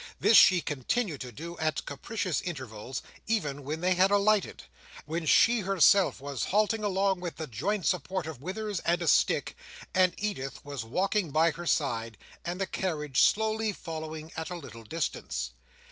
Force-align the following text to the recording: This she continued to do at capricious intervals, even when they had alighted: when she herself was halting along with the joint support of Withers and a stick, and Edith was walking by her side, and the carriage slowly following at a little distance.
This 0.19 0.35
she 0.35 0.61
continued 0.61 1.21
to 1.21 1.31
do 1.31 1.59
at 1.59 1.85
capricious 1.85 2.41
intervals, 2.41 3.03
even 3.27 3.63
when 3.63 3.81
they 3.81 3.93
had 3.93 4.09
alighted: 4.09 4.63
when 5.05 5.27
she 5.27 5.59
herself 5.59 6.19
was 6.19 6.45
halting 6.45 6.83
along 6.83 7.19
with 7.19 7.35
the 7.35 7.45
joint 7.45 7.85
support 7.85 8.25
of 8.25 8.41
Withers 8.41 8.79
and 8.79 9.03
a 9.03 9.07
stick, 9.07 9.55
and 9.93 10.15
Edith 10.17 10.65
was 10.65 10.83
walking 10.83 11.29
by 11.29 11.51
her 11.51 11.67
side, 11.67 12.17
and 12.43 12.59
the 12.59 12.65
carriage 12.65 13.21
slowly 13.21 13.73
following 13.73 14.31
at 14.35 14.49
a 14.49 14.55
little 14.55 14.83
distance. 14.83 15.51